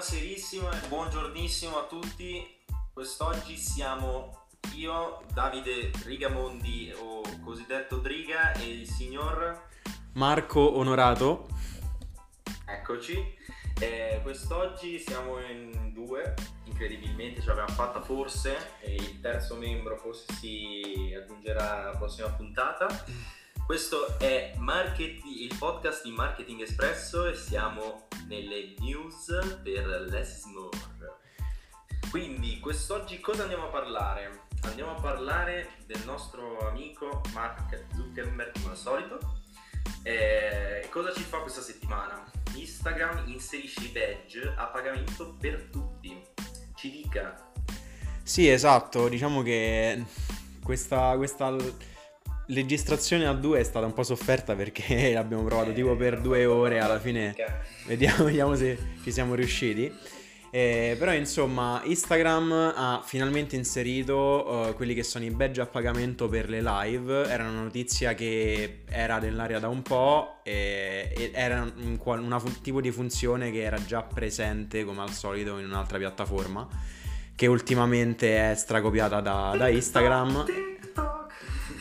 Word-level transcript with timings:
Buonaserissimo 0.00 0.72
e 0.72 0.78
buongiornissimo 0.88 1.76
a 1.76 1.82
tutti. 1.84 2.56
Quest'oggi 2.90 3.58
siamo 3.58 4.46
io, 4.74 5.20
Davide 5.30 5.90
Rigamondi 6.06 6.90
o 6.98 7.20
cosiddetto 7.44 7.98
Driga 7.98 8.52
e 8.52 8.66
il 8.66 8.86
signor 8.86 9.68
Marco 10.14 10.78
Onorato. 10.78 11.48
Eccoci. 12.66 13.36
Eh, 13.78 14.20
quest'oggi 14.22 14.98
siamo 14.98 15.38
in 15.38 15.92
due, 15.92 16.32
incredibilmente 16.64 17.42
ce 17.42 17.48
l'abbiamo 17.48 17.68
fatta 17.68 18.00
forse 18.00 18.78
e 18.80 18.94
il 18.94 19.20
terzo 19.20 19.56
membro 19.56 19.98
forse 19.98 20.32
si 20.32 21.14
aggiungerà 21.14 21.82
alla 21.82 21.98
prossima 21.98 22.30
puntata. 22.30 22.86
Questo 23.70 24.18
è 24.18 24.54
Market- 24.56 25.22
il 25.24 25.54
podcast 25.56 26.02
di 26.02 26.10
Marketing 26.10 26.60
Espresso 26.60 27.26
e 27.26 27.36
siamo 27.36 28.08
nelle 28.26 28.74
news 28.80 29.26
per 29.62 29.86
Less 30.10 30.46
More. 30.46 30.76
Quindi 32.10 32.58
quest'oggi 32.58 33.20
cosa 33.20 33.42
andiamo 33.42 33.66
a 33.66 33.68
parlare? 33.68 34.46
Andiamo 34.62 34.96
a 34.96 35.00
parlare 35.00 35.74
del 35.86 36.02
nostro 36.04 36.68
amico 36.68 37.20
Mark 37.32 37.84
Zuckerberg 37.94 38.60
come 38.60 38.72
al 38.72 38.76
solito. 38.76 39.18
E 40.02 40.88
cosa 40.90 41.12
ci 41.12 41.22
fa 41.22 41.38
questa 41.38 41.60
settimana? 41.60 42.28
Instagram 42.56 43.28
inserisce 43.28 43.84
i 43.84 43.92
badge 43.92 44.52
a 44.56 44.66
pagamento 44.66 45.36
per 45.38 45.68
tutti. 45.70 46.20
Ci 46.74 46.90
dica. 46.90 47.52
Sì, 48.24 48.48
esatto, 48.48 49.06
diciamo 49.06 49.42
che 49.42 50.02
questa, 50.60 51.14
questa 51.14 51.56
registrazione 52.52 53.26
a 53.26 53.32
due 53.32 53.60
è 53.60 53.62
stata 53.62 53.86
un 53.86 53.92
po' 53.92 54.02
sofferta 54.02 54.54
perché 54.54 55.12
l'abbiamo 55.14 55.44
provato 55.44 55.72
tipo 55.72 55.96
per 55.96 56.20
due 56.20 56.44
ore, 56.44 56.78
alla 56.80 56.98
fine 56.98 57.34
vediamo, 57.86 58.24
vediamo 58.30 58.54
se 58.54 58.78
ci 59.02 59.12
siamo 59.12 59.34
riusciti. 59.34 59.92
Eh, 60.52 60.96
però 60.98 61.12
insomma 61.12 61.80
Instagram 61.84 62.72
ha 62.74 63.02
finalmente 63.04 63.54
inserito 63.54 64.16
uh, 64.68 64.74
quelli 64.74 64.94
che 64.94 65.04
sono 65.04 65.24
i 65.24 65.30
badge 65.30 65.60
a 65.60 65.66
pagamento 65.66 66.28
per 66.28 66.48
le 66.48 66.60
live, 66.60 67.28
era 67.28 67.44
una 67.44 67.62
notizia 67.62 68.14
che 68.14 68.80
era 68.88 69.18
nell'aria 69.18 69.60
da 69.60 69.68
un 69.68 69.82
po' 69.82 70.40
e, 70.42 71.12
e 71.16 71.30
era 71.32 71.62
un, 71.62 72.00
una 72.04 72.40
fu- 72.40 72.60
tipo 72.62 72.80
di 72.80 72.90
funzione 72.90 73.52
che 73.52 73.62
era 73.62 73.80
già 73.84 74.02
presente 74.02 74.82
come 74.84 75.02
al 75.02 75.12
solito 75.12 75.56
in 75.58 75.66
un'altra 75.66 75.98
piattaforma 75.98 76.68
che 77.36 77.46
ultimamente 77.46 78.50
è 78.50 78.54
stracopiata 78.54 79.20
da, 79.20 79.54
da 79.56 79.68
Instagram. 79.68 80.69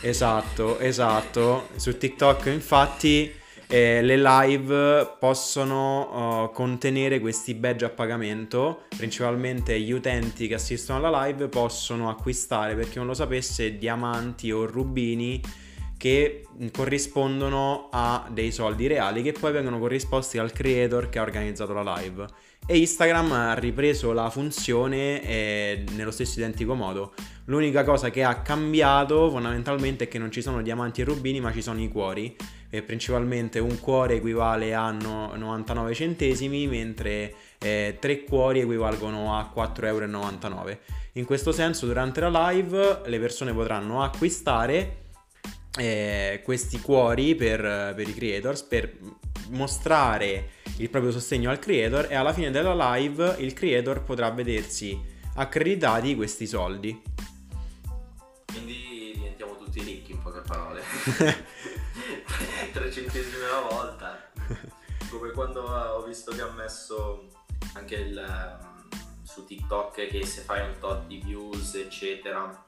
Esatto, 0.01 0.79
esatto. 0.79 1.67
Su 1.75 1.97
TikTok 1.97 2.45
infatti 2.47 3.31
eh, 3.67 4.01
le 4.01 4.17
live 4.17 5.17
possono 5.19 6.45
uh, 6.45 6.51
contenere 6.51 7.19
questi 7.19 7.53
badge 7.53 7.85
a 7.85 7.89
pagamento. 7.89 8.85
Principalmente 8.95 9.79
gli 9.79 9.91
utenti 9.91 10.47
che 10.47 10.55
assistono 10.55 11.05
alla 11.05 11.25
live 11.25 11.49
possono 11.49 12.09
acquistare, 12.09 12.75
per 12.75 12.89
chi 12.89 12.97
non 12.97 13.07
lo 13.07 13.13
sapesse, 13.13 13.77
diamanti 13.77 14.51
o 14.51 14.65
rubini 14.65 15.41
che 15.99 16.45
corrispondono 16.71 17.89
a 17.91 18.25
dei 18.31 18.53
soldi 18.53 18.87
reali 18.87 19.21
che 19.21 19.33
poi 19.33 19.51
vengono 19.51 19.79
corrisposti 19.79 20.37
al 20.37 20.53
creator 20.53 21.09
che 21.09 21.19
ha 21.19 21.21
organizzato 21.21 21.73
la 21.73 21.97
live. 21.97 22.25
E 22.65 22.77
Instagram 22.77 23.31
ha 23.33 23.53
ripreso 23.55 24.13
la 24.13 24.29
funzione 24.29 25.21
eh, 25.21 25.83
nello 25.95 26.11
stesso 26.11 26.39
identico 26.39 26.73
modo. 26.73 27.13
L'unica 27.45 27.83
cosa 27.83 28.11
che 28.11 28.23
ha 28.23 28.41
cambiato 28.41 29.29
fondamentalmente 29.29 30.05
è 30.05 30.07
che 30.07 30.19
non 30.19 30.31
ci 30.31 30.41
sono 30.41 30.61
diamanti 30.61 31.01
e 31.01 31.03
rubini, 31.03 31.41
ma 31.41 31.51
ci 31.51 31.61
sono 31.61 31.81
i 31.81 31.89
cuori. 31.89 32.33
E 32.69 32.81
principalmente 32.81 33.59
un 33.59 33.77
cuore 33.79 34.15
equivale 34.15 34.73
a 34.73 34.91
no, 34.91 35.35
99 35.35 35.93
centesimi, 35.93 36.65
mentre 36.67 37.33
eh, 37.57 37.97
tre 37.99 38.23
cuori 38.23 38.61
equivalgono 38.61 39.35
a 39.35 39.51
4,99 39.53 39.85
euro. 39.85 40.77
In 41.13 41.25
questo 41.25 41.51
senso, 41.51 41.87
durante 41.87 42.21
la 42.21 42.51
live 42.51 43.01
le 43.05 43.19
persone 43.19 43.51
potranno 43.53 44.01
acquistare 44.01 45.07
eh, 45.77 46.41
questi 46.43 46.79
cuori 46.79 47.35
per, 47.35 47.61
per, 47.95 48.07
i 48.07 48.13
creators 48.13 48.63
per 48.63 48.97
mostrare 49.49 50.49
il 50.77 50.89
proprio 50.89 51.11
sostegno 51.11 51.49
al 51.49 51.59
creator 51.59 52.07
e 52.09 52.15
alla 52.15 52.33
fine 52.33 52.51
della 52.51 52.93
live 52.95 53.35
il 53.39 53.53
creator 53.53 54.03
potrà 54.03 54.29
vedersi 54.31 54.99
accreditati 55.35 56.15
questi 56.15 56.47
soldi. 56.47 57.01
Quindi 58.45 59.11
diventiamo 59.15 59.57
tutti 59.57 59.81
ricchi 59.81 60.11
in 60.11 60.21
poche 60.21 60.41
parole. 60.41 60.81
3 62.71 62.91
centesimi 62.91 63.43
alla 63.43 63.67
volta. 63.67 64.31
Come 65.09 65.31
quando 65.31 65.61
ho 65.63 66.03
visto 66.03 66.31
che 66.31 66.41
ha 66.41 66.51
messo 66.51 67.27
anche 67.73 67.95
il, 67.95 68.57
su 69.23 69.45
TikTok 69.45 70.07
che 70.07 70.25
se 70.25 70.41
fai 70.41 70.67
un 70.67 70.75
tot 70.79 71.05
di 71.07 71.21
views 71.23 71.75
eccetera 71.75 72.67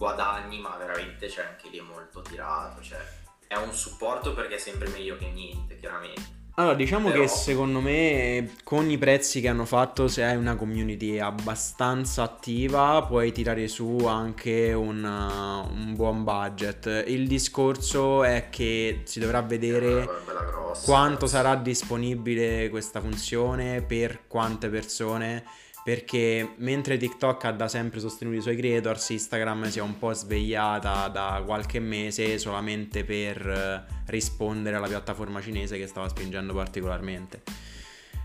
guadagni, 0.00 0.58
ma 0.60 0.74
veramente 0.78 1.26
c'è 1.26 1.42
anche 1.42 1.68
lì 1.68 1.78
molto 1.78 2.22
tirato, 2.22 2.80
cioè 2.80 2.98
è 3.46 3.56
un 3.56 3.74
supporto 3.74 4.32
perché 4.32 4.54
è 4.54 4.58
sempre 4.58 4.88
meglio 4.88 5.18
che 5.18 5.26
niente, 5.26 5.76
chiaramente. 5.76 6.38
Allora, 6.54 6.74
diciamo 6.74 7.10
Però... 7.10 7.20
che 7.20 7.28
secondo 7.28 7.80
me 7.80 8.54
con 8.64 8.88
i 8.88 8.96
prezzi 8.96 9.42
che 9.42 9.48
hanno 9.48 9.66
fatto, 9.66 10.08
se 10.08 10.24
hai 10.24 10.36
una 10.36 10.56
community 10.56 11.18
abbastanza 11.18 12.22
attiva, 12.22 13.04
puoi 13.06 13.30
tirare 13.30 13.68
su 13.68 14.06
anche 14.06 14.72
un, 14.72 15.04
uh, 15.04 15.70
un 15.70 15.94
buon 15.94 16.24
budget. 16.24 17.04
Il 17.06 17.28
discorso 17.28 18.24
è 18.24 18.48
che 18.48 19.02
si 19.04 19.20
dovrà 19.20 19.42
vedere 19.42 20.08
grossa, 20.24 20.84
quanto 20.84 21.26
sarà 21.26 21.56
disponibile 21.56 22.70
questa 22.70 23.00
funzione, 23.00 23.82
per 23.82 24.26
quante 24.26 24.70
persone 24.70 25.44
perché 25.82 26.54
mentre 26.56 26.98
TikTok 26.98 27.44
ha 27.44 27.52
da 27.52 27.66
sempre 27.66 28.00
sostenuto 28.00 28.36
i 28.36 28.42
suoi 28.42 28.56
creators, 28.56 29.10
Instagram 29.10 29.68
si 29.68 29.78
è 29.78 29.82
un 29.82 29.98
po' 29.98 30.12
svegliata 30.12 31.08
da 31.08 31.42
qualche 31.44 31.80
mese 31.80 32.38
solamente 32.38 33.04
per 33.04 33.48
eh, 33.48 33.84
rispondere 34.06 34.76
alla 34.76 34.88
piattaforma 34.88 35.40
cinese 35.40 35.78
che 35.78 35.86
stava 35.86 36.08
spingendo 36.08 36.52
particolarmente. 36.52 37.42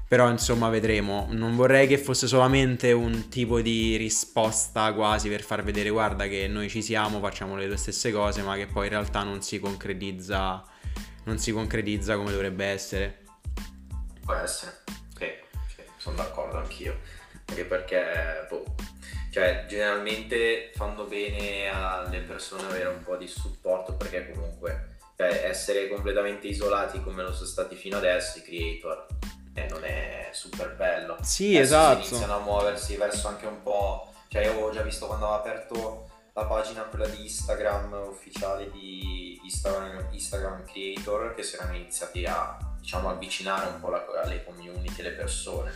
Però 0.08 0.30
insomma 0.30 0.70
vedremo, 0.70 1.28
non 1.32 1.56
vorrei 1.56 1.88
che 1.88 1.98
fosse 1.98 2.28
solamente 2.28 2.92
un 2.92 3.28
tipo 3.30 3.62
di 3.62 3.96
risposta 3.96 4.94
quasi 4.94 5.30
per 5.30 5.42
far 5.42 5.64
vedere 5.64 5.90
guarda 5.90 6.28
che 6.28 6.48
noi 6.48 6.70
ci 6.70 6.84
siamo, 6.84 7.20
facciamo 7.20 7.56
le 7.56 7.76
stesse 7.78 8.12
cose, 8.12 8.42
ma 8.44 8.56
che 8.56 8.68
poi 8.68 8.86
in 8.86 8.92
realtà 8.92 9.24
non 9.24 9.42
si 9.42 9.60
concretizza, 9.60 10.64
non 11.24 11.40
si 11.40 11.52
concretizza 11.52 12.18
come 12.18 12.32
dovrebbe 12.32 12.66
essere. 12.66 13.24
Può 14.24 14.34
essere, 14.34 14.84
sì, 15.18 15.26
sì 15.76 15.82
sono 15.98 16.18
d'accordo 16.18 16.58
anch'io 16.58 17.15
anche 17.46 17.66
perché 17.66 18.46
boh, 18.50 18.64
cioè, 19.32 19.66
generalmente 19.68 20.72
fanno 20.76 21.04
bene 21.04 21.68
alle 21.68 22.20
persone 22.20 22.64
avere 22.64 22.88
un 22.88 23.04
po' 23.04 23.18
di 23.18 23.28
supporto 23.28 23.94
perché 23.94 24.32
comunque 24.32 24.98
cioè, 25.18 25.46
essere 25.46 25.90
completamente 25.90 26.48
isolati 26.48 27.02
come 27.04 27.22
lo 27.22 27.34
sono 27.34 27.48
stati 27.48 27.76
fino 27.76 27.98
adesso 27.98 28.40
i 28.40 28.44
creator 28.44 29.08
eh, 29.56 29.68
non 29.70 29.84
è 29.84 30.30
super 30.34 30.76
bello. 30.76 31.18
Sì, 31.22 31.56
adesso 31.56 31.76
esatto. 31.76 31.98
iniziano 32.00 32.36
a 32.36 32.40
muoversi 32.40 32.96
verso 32.98 33.28
anche 33.30 33.46
un 33.46 33.62
po'... 33.62 34.14
Cioè 34.28 34.44
io 34.44 34.52
avevo 34.52 34.72
già 34.72 34.82
visto 34.82 35.08
quando 35.08 35.28
avevo 35.28 35.40
aperto 35.42 36.10
la 36.34 36.46
pagina 36.46 36.82
quella 36.84 37.08
di 37.08 37.22
Instagram 37.22 37.94
ufficiale 38.10 38.70
di 38.72 39.40
Instagram, 39.44 40.10
Instagram 40.12 40.66
Creator 40.66 41.34
che 41.36 41.44
si 41.44 41.56
erano 41.56 41.76
iniziati 41.76 42.26
a 42.26 42.58
diciamo 42.80 43.10
avvicinare 43.10 43.68
un 43.68 43.80
po' 43.80 43.90
la, 43.90 44.06
alle 44.22 44.44
community, 44.44 45.00
alle 45.00 45.12
persone 45.12 45.72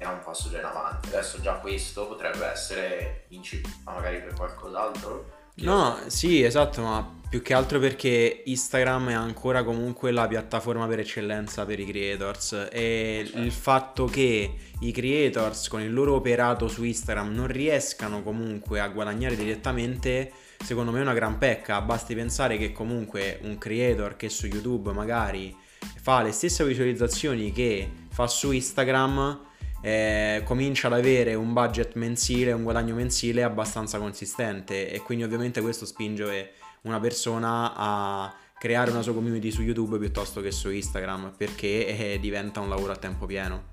è 0.00 0.06
un 0.06 0.20
passo 0.24 0.48
già 0.48 0.60
in 0.60 0.64
avanti. 0.64 1.08
Adesso 1.08 1.42
già 1.42 1.54
questo 1.54 2.06
potrebbe 2.06 2.46
essere 2.46 3.26
incipito, 3.28 3.68
magari 3.84 4.22
per 4.22 4.32
qualcos'altro. 4.32 5.38
No, 5.56 5.98
sì, 6.06 6.42
esatto, 6.42 6.80
ma 6.80 7.18
più 7.28 7.42
che 7.42 7.52
altro 7.52 7.78
perché 7.78 8.42
Instagram 8.46 9.10
è 9.10 9.12
ancora 9.12 9.62
comunque 9.62 10.10
la 10.10 10.26
piattaforma 10.26 10.86
per 10.86 11.00
eccellenza 11.00 11.66
per 11.66 11.78
i 11.78 11.84
creators 11.84 12.68
e 12.72 13.24
certo. 13.26 13.38
il 13.38 13.52
fatto 13.52 14.06
che 14.06 14.54
i 14.80 14.90
creators 14.90 15.68
con 15.68 15.82
il 15.82 15.92
loro 15.92 16.14
operato 16.14 16.66
su 16.66 16.82
Instagram 16.82 17.34
non 17.34 17.46
riescano 17.46 18.22
comunque 18.22 18.80
a 18.80 18.88
guadagnare 18.88 19.36
direttamente, 19.36 20.32
secondo 20.64 20.92
me 20.92 21.00
è 21.00 21.02
una 21.02 21.12
gran 21.12 21.36
pecca. 21.36 21.78
Basti 21.82 22.14
pensare 22.14 22.56
che 22.56 22.72
comunque 22.72 23.38
un 23.42 23.58
creator 23.58 24.16
che 24.16 24.30
su 24.30 24.46
YouTube 24.46 24.92
magari 24.92 25.54
fa 26.00 26.22
le 26.22 26.32
stesse 26.32 26.64
visualizzazioni 26.64 27.52
che 27.52 27.90
fa 28.08 28.26
su 28.26 28.50
Instagram 28.50 29.48
eh, 29.82 30.42
comincia 30.44 30.88
ad 30.88 30.94
avere 30.94 31.34
un 31.34 31.52
budget 31.52 31.94
mensile, 31.94 32.52
un 32.52 32.62
guadagno 32.62 32.94
mensile 32.94 33.42
abbastanza 33.42 33.98
consistente 33.98 34.90
e 34.90 35.00
quindi 35.00 35.24
ovviamente 35.24 35.60
questo 35.60 35.86
spinge 35.86 36.52
una 36.82 37.00
persona 37.00 37.72
a 37.74 38.34
creare 38.58 38.90
una 38.90 39.02
sua 39.02 39.14
community 39.14 39.50
su 39.50 39.62
YouTube 39.62 39.98
piuttosto 39.98 40.40
che 40.40 40.50
su 40.50 40.70
Instagram 40.70 41.34
perché 41.36 41.86
eh, 41.86 42.18
diventa 42.20 42.60
un 42.60 42.68
lavoro 42.68 42.92
a 42.92 42.96
tempo 42.96 43.24
pieno. 43.26 43.68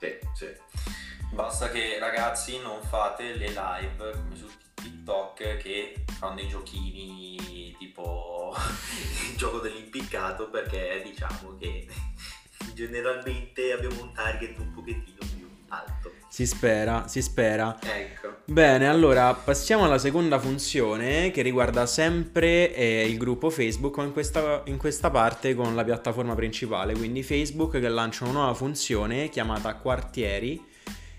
Sì, 0.00 0.16
sì. 0.34 0.46
Basta 1.32 1.70
che 1.70 1.98
ragazzi 1.98 2.58
non 2.60 2.80
fate 2.82 3.34
le 3.34 3.48
live 3.48 4.12
come 4.12 4.34
su 4.34 4.48
TikTok 4.74 5.58
che 5.58 6.04
fanno 6.18 6.36
dei 6.36 6.48
giochini 6.48 7.76
tipo 7.78 8.54
il 9.30 9.36
gioco 9.36 9.58
dell'impiccato 9.58 10.48
perché 10.48 11.02
diciamo 11.04 11.56
che 11.58 11.86
generalmente 12.74 13.72
abbiamo 13.72 14.02
un 14.02 14.12
target 14.12 14.58
un 14.58 14.72
pochettino 14.72 15.18
più 15.36 15.48
alto. 15.68 16.12
Si 16.28 16.46
spera, 16.46 17.08
si 17.08 17.22
spera. 17.22 17.78
Ecco. 17.82 18.36
Bene, 18.44 18.88
allora 18.88 19.34
passiamo 19.34 19.84
alla 19.84 19.98
seconda 19.98 20.38
funzione 20.38 21.30
che 21.30 21.42
riguarda 21.42 21.86
sempre 21.86 22.74
eh, 22.74 23.08
il 23.08 23.18
gruppo 23.18 23.50
Facebook, 23.50 23.96
ma 23.96 24.04
in 24.04 24.12
questa, 24.12 24.62
in 24.66 24.76
questa 24.76 25.10
parte 25.10 25.54
con 25.54 25.74
la 25.74 25.84
piattaforma 25.84 26.34
principale, 26.34 26.94
quindi 26.94 27.22
Facebook 27.22 27.78
che 27.78 27.88
lancia 27.88 28.24
una 28.24 28.32
nuova 28.32 28.54
funzione 28.54 29.28
chiamata 29.28 29.74
Quartieri 29.74 30.64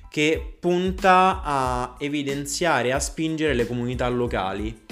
che 0.10 0.56
punta 0.60 1.42
a 1.44 1.96
evidenziare 2.00 2.88
e 2.88 2.92
a 2.94 3.00
spingere 3.00 3.54
le 3.54 3.68
comunità 3.68 4.08
locali. 4.08 4.86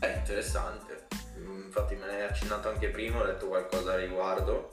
È 0.00 0.14
interessante, 0.16 1.06
infatti 1.64 1.94
me 1.94 2.06
ne 2.06 2.12
hai 2.14 2.22
accennato 2.22 2.68
anche 2.68 2.88
prima, 2.88 3.20
ho 3.20 3.26
detto 3.26 3.46
qualcosa 3.46 3.92
a 3.92 3.96
riguardo 3.96 4.72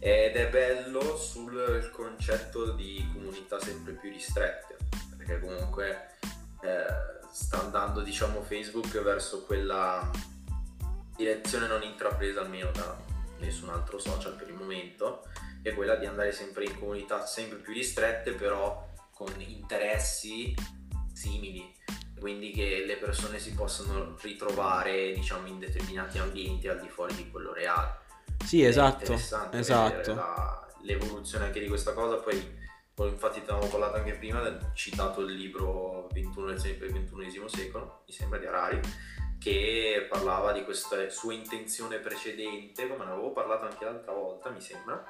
ed 0.00 0.36
è 0.36 0.48
bello 0.48 1.16
sul 1.16 1.90
concetto 1.92 2.72
di 2.72 3.08
comunità 3.12 3.58
sempre 3.58 3.92
più 3.92 4.10
ristrette, 4.10 4.76
perché 5.16 5.40
comunque 5.40 6.14
eh, 6.62 6.86
sta 7.32 7.60
andando 7.60 8.02
diciamo 8.02 8.42
Facebook 8.42 9.02
verso 9.02 9.44
quella 9.44 10.08
direzione 11.16 11.66
non 11.66 11.82
intrapresa 11.82 12.40
almeno 12.40 12.70
da 12.70 12.96
nessun 13.38 13.70
altro 13.70 13.98
social 13.98 14.34
per 14.36 14.48
il 14.48 14.54
momento, 14.54 15.26
che 15.62 15.70
è 15.70 15.74
quella 15.74 15.96
di 15.96 16.06
andare 16.06 16.30
sempre 16.30 16.64
in 16.64 16.78
comunità 16.78 17.26
sempre 17.26 17.58
più 17.58 17.72
ristrette 17.72 18.32
però 18.32 18.86
con 19.12 19.32
interessi 19.38 20.54
simili. 21.12 21.74
Quindi 22.20 22.50
che 22.50 22.84
le 22.84 22.96
persone 22.96 23.38
si 23.38 23.54
possano 23.54 24.16
ritrovare 24.20 25.12
diciamo 25.12 25.46
in 25.46 25.60
determinati 25.60 26.18
ambienti 26.18 26.66
al 26.66 26.80
di 26.80 26.88
fuori 26.88 27.14
di 27.14 27.30
quello 27.30 27.52
reale 27.52 28.06
sì, 28.44 28.64
esatto. 28.64 29.12
interessante 29.12 29.58
Esatto. 29.58 30.14
la- 30.14 30.66
l'evoluzione 30.82 31.46
anche 31.46 31.60
di 31.60 31.68
questa 31.68 31.92
cosa. 31.92 32.16
Poi, 32.16 32.56
infatti, 33.08 33.44
ti 33.44 33.50
avevo 33.50 33.68
parlato 33.68 33.96
anche 33.96 34.14
prima, 34.14 34.72
citato 34.74 35.20
il 35.20 35.34
libro 35.34 36.08
21 36.12 36.46
lezioni 36.46 36.76
per 36.76 36.88
il 36.88 37.04
XXI 37.04 37.44
secolo, 37.46 38.02
mi 38.06 38.12
sembra 38.12 38.38
di 38.38 38.46
Harari, 38.46 38.80
che 39.38 40.06
parlava 40.10 40.52
di 40.52 40.64
questa 40.64 41.08
sua 41.10 41.32
intenzione 41.32 41.98
precedente, 41.98 42.88
come 42.88 43.04
ne 43.04 43.12
avevo 43.12 43.32
parlato 43.32 43.66
anche 43.66 43.84
l'altra 43.84 44.12
volta, 44.12 44.50
mi 44.50 44.60
sembra, 44.60 45.04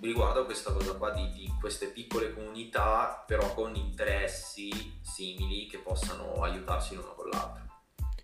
riguardo 0.00 0.40
a 0.40 0.44
questa 0.44 0.72
cosa 0.72 0.94
qua 0.94 1.10
di, 1.10 1.30
di 1.32 1.52
queste 1.60 1.86
piccole 1.88 2.32
comunità, 2.32 3.22
però 3.26 3.52
con 3.52 3.74
interessi 3.74 4.98
simili 5.02 5.66
che 5.66 5.78
possano 5.78 6.42
aiutarsi 6.42 6.94
l'uno 6.94 7.14
con 7.14 7.28
l'altro. 7.28 7.61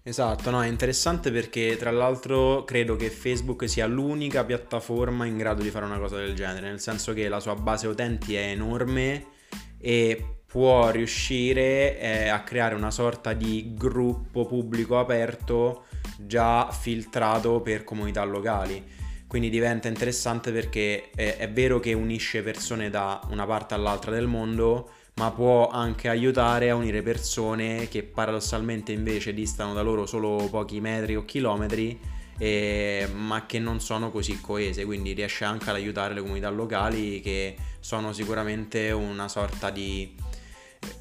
Esatto, 0.09 0.49
no, 0.49 0.63
è 0.63 0.67
interessante 0.69 1.31
perché 1.31 1.77
tra 1.77 1.91
l'altro 1.91 2.65
credo 2.65 2.97
che 2.97 3.11
Facebook 3.11 3.69
sia 3.69 3.85
l'unica 3.85 4.43
piattaforma 4.43 5.27
in 5.27 5.37
grado 5.37 5.61
di 5.61 5.69
fare 5.69 5.85
una 5.85 5.99
cosa 5.99 6.17
del 6.17 6.35
genere, 6.35 6.67
nel 6.67 6.81
senso 6.81 7.13
che 7.13 7.29
la 7.29 7.41
sua 7.41 7.55
base 7.55 7.89
utenti 7.89 8.35
è 8.35 8.49
enorme 8.49 9.27
e 9.79 10.39
può 10.47 10.89
riuscire 10.89 12.01
eh, 12.01 12.29
a 12.29 12.43
creare 12.43 12.75
una 12.75 12.91
sorta 12.91 13.35
di 13.35 13.75
gruppo 13.77 14.47
pubblico 14.47 14.99
aperto 14.99 15.85
già 16.17 16.71
filtrato 16.71 17.61
per 17.61 17.85
comunità 17.85 18.25
locali. 18.25 18.83
Quindi 19.27 19.51
diventa 19.51 19.89
interessante 19.89 20.53
perché 20.53 21.11
è, 21.15 21.37
è 21.37 21.51
vero 21.51 21.81
che 21.81 21.93
unisce 21.93 22.43
persone 22.43 22.89
da 22.89 23.21
una 23.29 23.45
parte 23.45 23.75
all'altra 23.75 24.11
del 24.11 24.27
mondo, 24.27 24.91
ma 25.19 25.32
può 25.32 25.69
anche 25.69 26.09
aiutare 26.09 26.70
a 26.70 26.76
unire 26.76 27.03
persone 27.03 27.88
che 27.88 28.05
paradossalmente 28.05 28.93
invece 28.93 29.35
distano 29.35 29.75
da 29.75 29.82
loro 29.82 30.06
solo 30.06 30.47
pochi 30.49 30.81
metri 30.81 31.17
o 31.17 31.25
chilometri, 31.25 31.99
eh, 32.38 33.09
ma 33.12 33.44
che 33.44 33.59
non 33.59 33.81
sono 33.81 34.12
così 34.12 34.41
coese, 34.41 34.85
quindi 34.85 35.15
riesce 35.15 35.44
anche 35.44 35.70
ad 35.70 35.75
aiutare 35.75 36.15
le 36.15 36.20
comunità 36.20 36.49
locali 36.50 37.20
che 37.20 37.56
sono 37.81 38.12
sicuramente 38.12 38.93
una 38.93 39.26
sorta 39.26 39.70
di 39.70 40.15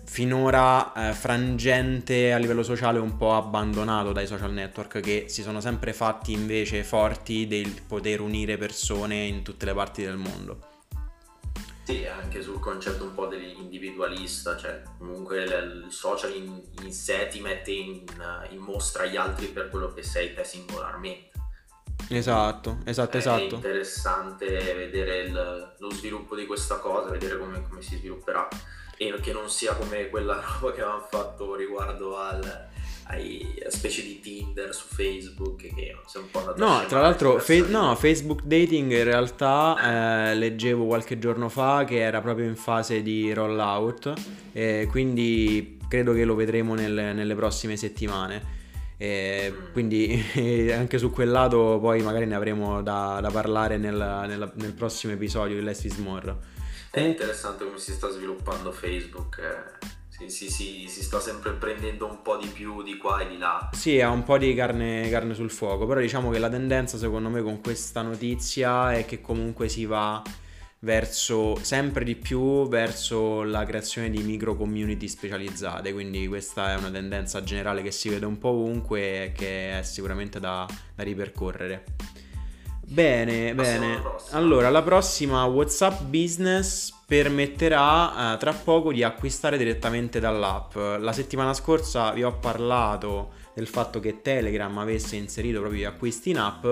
finora 0.05 0.93
eh, 0.93 1.13
frangente 1.13 2.33
a 2.33 2.37
livello 2.37 2.63
sociale 2.63 2.97
un 2.97 3.17
po' 3.17 3.35
abbandonato 3.35 4.13
dai 4.13 4.25
social 4.25 4.51
network 4.51 4.99
che 4.99 5.25
si 5.27 5.43
sono 5.43 5.61
sempre 5.61 5.93
fatti 5.93 6.31
invece 6.31 6.83
forti 6.83 7.45
del 7.45 7.83
poter 7.85 8.21
unire 8.21 8.57
persone 8.57 9.25
in 9.25 9.43
tutte 9.43 9.65
le 9.65 9.75
parti 9.75 10.01
del 10.01 10.17
mondo. 10.17 10.76
Sì, 11.87 12.05
anche 12.05 12.41
sul 12.41 12.59
concetto 12.59 13.05
un 13.05 13.13
po' 13.13 13.27
dell'individualista, 13.27 14.57
cioè 14.57 14.81
comunque 14.97 15.43
il 15.43 15.85
social 15.87 16.35
in, 16.35 16.61
in 16.81 16.91
sé 16.91 17.29
ti 17.29 17.39
mette 17.39 17.71
in, 17.71 18.03
in 18.49 18.57
mostra 18.57 19.05
gli 19.05 19.15
altri 19.15 19.45
per 19.45 19.69
quello 19.69 19.93
che 19.93 20.03
sei 20.03 20.33
te 20.33 20.43
singolarmente. 20.43 21.31
Esatto, 22.09 22.79
esatto, 22.83 23.13
È 23.13 23.19
esatto. 23.19 23.55
interessante 23.55 24.47
vedere 24.73 25.19
il- 25.19 25.75
lo 25.77 25.89
sviluppo 25.91 26.35
di 26.35 26.45
questa 26.45 26.75
cosa, 26.79 27.09
vedere 27.09 27.37
come, 27.37 27.65
come 27.69 27.81
si 27.81 27.95
svilupperà 27.95 28.49
e 28.97 29.17
che 29.21 29.31
non 29.31 29.49
sia 29.49 29.73
come 29.73 30.09
quella 30.09 30.41
roba 30.59 30.73
che 30.73 30.81
avevamo 30.81 31.07
fatto 31.09 31.55
riguardo 31.55 32.17
al, 32.17 32.67
ai 33.09 33.55
a 33.65 33.69
specie 33.69 34.01
di 34.03 34.19
Tinder 34.19 34.73
su 34.73 34.85
Facebook 34.87 35.61
che 35.73 35.87
è 35.91 36.17
un 36.17 36.29
po' 36.31 36.39
andato 36.39 36.63
No, 36.63 36.85
tra 36.87 37.01
l'altro, 37.01 37.39
fe- 37.39 37.65
no, 37.67 37.95
Facebook 37.95 38.41
Dating 38.43 38.91
in 38.91 39.03
realtà 39.03 40.29
eh, 40.31 40.35
leggevo 40.35 40.85
qualche 40.85 41.17
giorno 41.19 41.49
fa 41.49 41.83
che 41.85 41.97
era 41.99 42.21
proprio 42.21 42.45
in 42.47 42.55
fase 42.55 43.01
di 43.01 43.33
rollout, 43.33 44.13
eh, 44.53 44.87
quindi 44.89 45.77
credo 45.87 46.13
che 46.13 46.25
lo 46.25 46.35
vedremo 46.35 46.73
nelle, 46.75 47.13
nelle 47.13 47.35
prossime 47.35 47.75
settimane. 47.77 48.55
Eh, 48.99 49.53
Mm. 49.53 49.71
quindi 49.73 50.23
anche 50.75 50.97
su 50.97 51.11
quel 51.11 51.29
lato 51.29 51.77
poi 51.79 52.01
magari 52.01 52.25
ne 52.25 52.33
avremo 52.33 52.81
da, 52.81 53.19
da 53.21 53.29
parlare 53.29 53.77
nel, 53.77 53.93
nella- 54.27 54.51
nel 54.55 54.73
prossimo 54.73 55.13
episodio 55.13 55.55
di 55.55 55.61
Less 55.63 55.83
is 55.83 55.97
More. 55.97 56.35
È 56.89 56.99
interessante 57.01 57.63
come 57.63 57.77
si 57.77 57.91
sta 57.91 58.09
sviluppando 58.09 58.71
Facebook, 58.71 59.39
eh, 60.19 60.29
si, 60.29 60.49
si- 60.49 60.87
si- 60.87 61.03
sta 61.03 61.19
sempre 61.19 61.51
prendendo 61.53 62.07
un 62.07 62.21
po' 62.21 62.37
di 62.37 62.47
più 62.47 62.81
di 62.81 62.97
qua 62.97 63.21
e 63.21 63.27
di 63.29 63.37
là. 63.37 63.69
Sì, 63.73 64.01
ha 64.01 64.09
un 64.09 64.23
po' 64.23 64.37
di 64.37 64.53
carne, 64.53 65.09
carne 65.09 65.33
sul 65.33 65.51
fuoco, 65.51 65.85
però 65.85 65.99
diciamo 65.99 66.29
che 66.29 66.39
la 66.39 66.49
tendenza 66.49 66.97
secondo 66.97 67.29
me 67.29 67.41
con 67.41 67.61
questa 67.61 68.01
notizia 68.01 68.93
è 68.93 69.05
che 69.05 69.21
comunque 69.21 69.69
si 69.69 69.85
va 69.85 70.21
verso 70.79 71.57
sempre 71.61 72.03
di 72.03 72.15
più 72.15 72.67
verso 72.67 73.43
la 73.43 73.65
creazione 73.65 74.09
di 74.09 74.21
micro 74.21 74.55
community 74.55 75.07
specializzate, 75.07 75.91
quindi 75.93 76.27
questa 76.27 76.71
è 76.71 76.77
una 76.77 76.91
tendenza 76.91 77.43
generale 77.43 77.81
che 77.81 77.91
si 77.91 78.09
vede 78.09 78.25
un 78.25 78.37
po' 78.37 78.49
ovunque 78.49 79.25
e 79.25 79.31
che 79.31 79.79
è 79.79 79.83
sicuramente 79.83 80.39
da, 80.39 80.67
da 80.95 81.03
ripercorrere. 81.03 81.83
Bene, 82.89 83.53
bene. 83.53 83.95
alla. 83.95 84.15
Allora, 84.31 84.69
la 84.69 84.81
prossima 84.81 85.43
WhatsApp 85.43 86.03
Business 86.03 86.96
permetterà 87.07 88.33
eh, 88.33 88.37
tra 88.37 88.51
poco 88.51 88.91
di 88.91 89.01
acquistare 89.01 89.57
direttamente 89.57 90.19
dall'app. 90.19 90.75
La 90.75 91.13
settimana 91.13 91.53
scorsa 91.53 92.11
vi 92.11 92.21
ho 92.21 92.33
parlato 92.33 93.31
del 93.53 93.65
fatto 93.65 94.01
che 94.01 94.21
Telegram 94.21 94.77
avesse 94.77 95.15
inserito 95.15 95.59
proprio 95.59 95.79
gli 95.79 95.85
acquisti 95.85 96.31
in 96.31 96.37
app, 96.39 96.65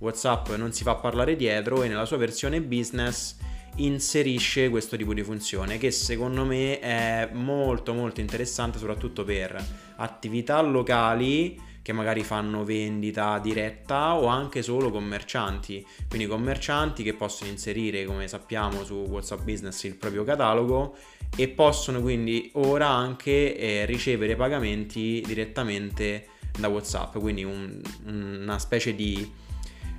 WhatsApp 0.00 0.50
non 0.56 0.74
si 0.74 0.82
fa 0.82 0.96
parlare 0.96 1.36
dietro 1.36 1.82
e 1.82 1.88
nella 1.88 2.04
sua 2.04 2.18
versione 2.18 2.60
business 2.60 3.36
inserisce 3.76 4.68
questo 4.68 4.96
tipo 4.96 5.14
di 5.14 5.22
funzione 5.22 5.78
che 5.78 5.90
secondo 5.90 6.44
me 6.44 6.80
è 6.80 7.30
molto 7.32 7.94
molto 7.94 8.20
interessante 8.20 8.76
soprattutto 8.76 9.24
per 9.24 9.56
attività 9.96 10.60
locali 10.60 11.58
che 11.88 11.94
magari 11.94 12.22
fanno 12.22 12.64
vendita 12.64 13.38
diretta 13.38 14.14
o 14.14 14.26
anche 14.26 14.60
solo 14.60 14.90
commercianti, 14.90 15.86
quindi 16.06 16.26
commercianti 16.26 17.02
che 17.02 17.14
possono 17.14 17.48
inserire 17.48 18.04
come 18.04 18.28
sappiamo 18.28 18.84
su 18.84 19.06
WhatsApp 19.08 19.40
Business 19.40 19.84
il 19.84 19.94
proprio 19.94 20.22
catalogo 20.22 20.94
e 21.34 21.48
possono 21.48 22.02
quindi 22.02 22.50
ora 22.56 22.88
anche 22.88 23.56
eh, 23.56 23.86
ricevere 23.86 24.36
pagamenti 24.36 25.22
direttamente 25.24 26.28
da 26.58 26.68
WhatsApp, 26.68 27.16
quindi 27.16 27.42
un- 27.44 27.80
una 28.04 28.58
specie 28.58 28.94
di 28.94 29.32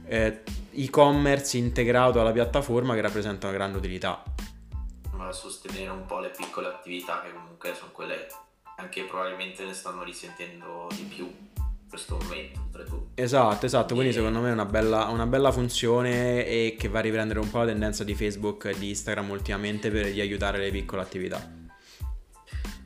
eh, 0.05 0.43
e-commerce 0.69 1.58
integrato 1.58 2.22
alla 2.22 2.31
piattaforma 2.31 2.93
che 2.93 3.01
rappresenta 3.01 3.48
una 3.48 3.55
grande 3.58 3.79
utilità. 3.79 4.24
Ma 5.13 5.31
sostenere 5.31 5.89
un 5.89 6.05
po' 6.05 6.19
le 6.19 6.29
piccole 6.38 6.67
attività 6.67 7.24
che 7.24 7.34
comunque 7.34 7.74
sono 7.74 7.89
quelle 7.91 8.27
anche 8.77 9.05
probabilmente 9.05 9.65
ne 9.65 9.74
stanno 9.74 10.03
risentendo 10.03 10.88
di 10.96 11.01
più 11.03 11.48
questo 11.89 12.17
momento, 12.22 12.60
oltretutto. 12.60 13.10
Esatto, 13.15 13.65
esatto, 13.65 13.96
quindi 13.96 14.13
secondo 14.13 14.39
me 14.39 14.50
è 14.50 14.53
una 14.53 14.65
bella, 14.65 15.05
una 15.05 15.25
bella 15.25 15.51
funzione 15.51 16.46
e 16.46 16.75
che 16.77 16.88
va 16.88 17.00
a 17.00 17.01
riprendere 17.01 17.39
un 17.39 17.50
po' 17.50 17.58
la 17.58 17.65
tendenza 17.65 18.03
di 18.03 18.15
Facebook 18.15 18.65
e 18.65 18.77
di 18.77 18.89
Instagram 18.89 19.31
ultimamente 19.31 19.89
per 19.89 20.12
di 20.12 20.22
aiutare 20.22 20.60
le 20.60 20.72
piccole 20.72 21.01
attività. 21.01 21.58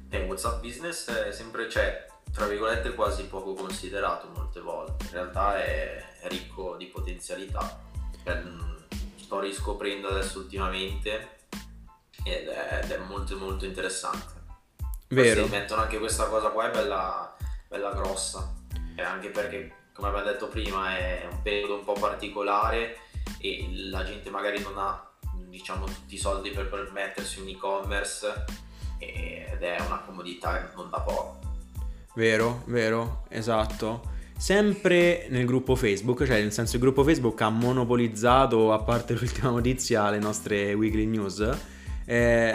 E 0.09 0.23
WhatsApp 0.25 0.61
Business 0.61 1.11
è 1.11 1.31
sempre, 1.31 1.69
cioè, 1.69 2.07
tra 2.31 2.47
virgolette, 2.47 2.93
quasi 2.93 3.25
poco 3.25 3.53
considerato 3.53 4.29
molte 4.33 4.61
volte. 4.61 5.05
In 5.05 5.11
realtà 5.11 5.63
è, 5.63 6.03
ricco 6.23 6.75
di 6.77 6.85
potenzialità. 6.85 7.81
Cioè, 8.23 8.35
mh, 8.35 8.85
sto 9.15 9.39
riscoprendo 9.39 10.07
adesso 10.07 10.39
ultimamente 10.39 11.41
ed 12.23 12.47
è, 12.47 12.79
ed 12.83 12.91
è 12.91 12.97
molto 12.99 13.37
molto 13.37 13.65
interessante. 13.65 14.41
Vero? 15.09 15.45
Se 15.45 15.49
mettono 15.49 15.81
anche 15.81 15.99
questa 15.99 16.27
cosa 16.27 16.49
qua 16.49 16.69
è 16.69 16.71
bella, 16.71 17.35
bella 17.67 17.91
grossa. 17.93 18.61
Anche 18.95 19.29
perché, 19.29 19.71
come 19.93 20.09
abbiamo 20.09 20.25
detto 20.25 20.47
prima, 20.47 20.97
è 20.97 21.27
un 21.29 21.41
periodo 21.41 21.75
un 21.75 21.83
po' 21.83 21.93
particolare 21.93 22.97
e 23.39 23.69
la 23.89 24.03
gente 24.03 24.29
magari 24.29 24.61
non 24.61 24.77
ha 24.77 25.09
diciamo 25.47 25.85
tutti 25.85 26.15
i 26.15 26.17
soldi 26.17 26.49
per 26.49 26.67
permettersi 26.67 27.39
un 27.39 27.47
e-commerce 27.47 28.45
ed 28.97 29.61
è 29.61 29.81
una 29.85 29.99
comodità 29.99 30.71
non 30.75 30.89
da 30.89 30.99
poco. 31.01 31.39
Vero, 32.15 32.63
vero, 32.65 33.25
esatto. 33.29 34.11
Sempre 34.37 35.27
nel 35.29 35.45
gruppo 35.45 35.75
Facebook, 35.75 36.25
cioè 36.25 36.41
nel 36.41 36.51
senso 36.51 36.75
il 36.75 36.81
gruppo 36.81 37.03
Facebook 37.03 37.39
ha 37.41 37.49
monopolizzato, 37.49 38.73
a 38.73 38.79
parte 38.79 39.13
l'ultima 39.17 39.49
notizia, 39.49 40.09
le 40.09 40.19
nostre 40.19 40.73
weekly 40.73 41.05
news. 41.05 41.39
Eh, 42.05 42.53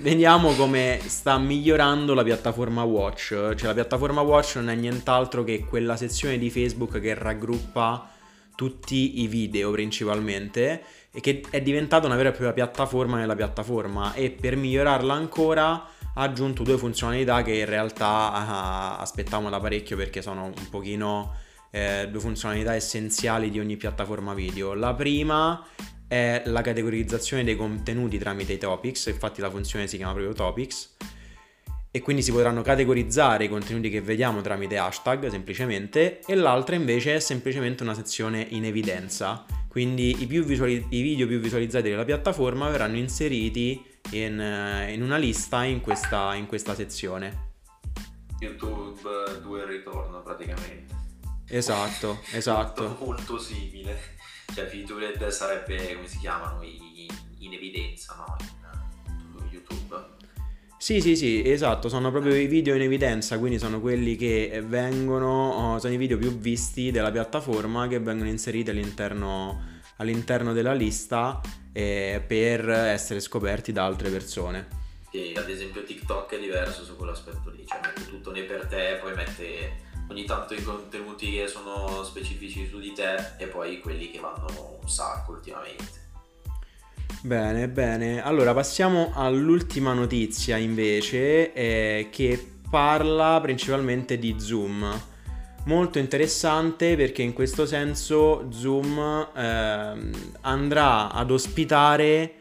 vediamo 0.00 0.52
come 0.54 1.00
sta 1.06 1.38
migliorando 1.38 2.14
la 2.14 2.22
piattaforma 2.22 2.82
Watch. 2.82 3.28
Cioè 3.28 3.66
la 3.66 3.74
piattaforma 3.74 4.20
Watch 4.20 4.56
non 4.56 4.70
è 4.70 4.74
nient'altro 4.74 5.44
che 5.44 5.64
quella 5.64 5.96
sezione 5.96 6.38
di 6.38 6.50
Facebook 6.50 7.00
che 7.00 7.14
raggruppa 7.14 8.10
tutti 8.54 9.22
i 9.22 9.26
video 9.26 9.70
principalmente 9.70 10.82
e 11.10 11.20
che 11.20 11.42
è 11.48 11.62
diventata 11.62 12.06
una 12.06 12.16
vera 12.16 12.28
e 12.28 12.32
propria 12.32 12.52
piattaforma 12.52 13.16
nella 13.16 13.34
piattaforma 13.34 14.12
e 14.12 14.30
per 14.30 14.54
migliorarla 14.56 15.14
ancora 15.14 15.70
ha 15.72 16.22
aggiunto 16.22 16.62
due 16.62 16.76
funzionalità 16.76 17.42
che 17.42 17.54
in 17.54 17.64
realtà 17.64 18.96
uh, 18.96 19.00
aspettavamo 19.00 19.48
da 19.48 19.60
parecchio 19.60 19.96
perché 19.96 20.20
sono 20.20 20.44
un 20.44 20.68
pochino 20.68 21.34
eh, 21.70 22.08
due 22.10 22.20
funzionalità 22.20 22.74
essenziali 22.74 23.48
di 23.48 23.60
ogni 23.60 23.76
piattaforma 23.76 24.34
video. 24.34 24.74
La 24.74 24.92
prima 24.92 25.64
è 26.10 26.42
la 26.46 26.60
categorizzazione 26.60 27.44
dei 27.44 27.54
contenuti 27.54 28.18
tramite 28.18 28.54
i 28.54 28.58
topics, 28.58 29.06
infatti 29.06 29.40
la 29.40 29.48
funzione 29.48 29.86
si 29.86 29.96
chiama 29.96 30.14
proprio 30.14 30.34
topics 30.34 30.96
e 31.92 32.00
quindi 32.00 32.20
si 32.20 32.32
potranno 32.32 32.62
categorizzare 32.62 33.44
i 33.44 33.48
contenuti 33.48 33.90
che 33.90 34.00
vediamo 34.00 34.40
tramite 34.40 34.76
hashtag 34.76 35.28
semplicemente 35.28 36.18
e 36.26 36.34
l'altra 36.34 36.74
invece 36.74 37.14
è 37.14 37.20
semplicemente 37.20 37.84
una 37.84 37.94
sezione 37.94 38.44
in 38.50 38.64
evidenza. 38.64 39.46
Quindi 39.68 40.20
i, 40.20 40.26
visuali- 40.26 40.84
i 40.88 41.00
video 41.00 41.28
più 41.28 41.38
visualizzati 41.38 41.88
della 41.88 42.04
piattaforma 42.04 42.68
verranno 42.70 42.96
inseriti 42.96 43.80
in, 44.10 44.88
in 44.90 45.02
una 45.02 45.16
lista 45.16 45.62
in 45.62 45.80
questa, 45.80 46.34
in 46.34 46.48
questa 46.48 46.74
sezione. 46.74 47.52
YouTube 48.40 49.00
2 49.42 49.64
ritorno 49.64 50.22
praticamente. 50.22 50.92
Esatto 51.46 52.18
esatto. 52.32 52.82
Molto, 52.82 53.04
molto 53.04 53.38
simile 53.38 54.18
cioè 54.54 54.66
featured 54.66 55.26
sarebbe 55.28 55.94
come 55.94 56.06
si 56.06 56.18
chiamano 56.18 56.62
in, 56.62 57.06
in 57.38 57.52
evidenza 57.52 58.14
no? 58.16 58.36
in 59.38 59.48
YouTube 59.50 60.18
sì, 60.82 61.02
sì, 61.02 61.14
sì, 61.14 61.42
esatto, 61.44 61.90
sono 61.90 62.10
proprio 62.10 62.34
i 62.34 62.46
video 62.46 62.74
in 62.74 62.80
evidenza, 62.80 63.38
quindi 63.38 63.58
sono 63.58 63.80
quelli 63.80 64.16
che 64.16 64.62
vengono, 64.64 65.50
oh, 65.50 65.78
sono 65.78 65.92
i 65.92 65.98
video 65.98 66.16
più 66.16 66.38
visti 66.38 66.90
della 66.90 67.10
piattaforma 67.10 67.86
che 67.86 67.98
vengono 67.98 68.30
inseriti 68.30 68.70
all'interno, 68.70 69.82
all'interno 69.96 70.54
della 70.54 70.72
lista 70.72 71.38
eh, 71.74 72.24
per 72.26 72.66
essere 72.70 73.20
scoperti 73.20 73.72
da 73.72 73.84
altre 73.84 74.08
persone. 74.08 74.68
E 75.12 75.34
ad 75.36 75.50
esempio 75.50 75.82
TikTok 75.82 76.36
è 76.36 76.38
diverso 76.38 76.82
su 76.82 76.96
quell'aspetto 76.96 77.50
lì, 77.50 77.66
cioè 77.66 77.78
mette 77.82 78.08
tutto 78.08 78.30
nei 78.30 78.44
per 78.44 78.64
te, 78.66 78.98
poi 79.02 79.14
mette 79.14 79.88
ogni 80.10 80.24
tanto 80.24 80.54
i 80.54 80.62
contenuti 80.62 81.30
che 81.30 81.46
sono 81.46 82.02
specifici 82.02 82.66
su 82.68 82.78
di 82.78 82.92
te 82.92 83.34
e 83.38 83.46
poi 83.46 83.80
quelli 83.80 84.10
che 84.10 84.18
vanno 84.18 84.78
un 84.82 84.88
sacco 84.88 85.32
ultimamente. 85.32 86.08
Bene, 87.22 87.68
bene. 87.68 88.22
Allora 88.22 88.52
passiamo 88.52 89.12
all'ultima 89.14 89.92
notizia 89.92 90.56
invece 90.56 91.52
eh, 91.52 92.08
che 92.10 92.54
parla 92.68 93.38
principalmente 93.40 94.18
di 94.18 94.36
Zoom. 94.38 95.00
Molto 95.64 95.98
interessante 95.98 96.96
perché 96.96 97.22
in 97.22 97.32
questo 97.32 97.66
senso 97.66 98.50
Zoom 98.50 99.28
eh, 99.36 100.10
andrà 100.40 101.12
ad 101.12 101.30
ospitare 101.30 102.36